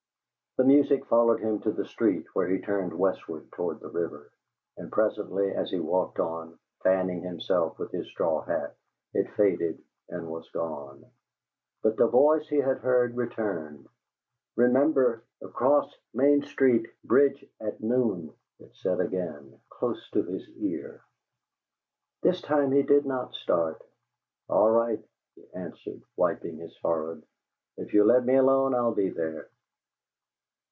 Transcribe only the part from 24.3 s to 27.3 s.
"All right," he answered, wiping his forehead;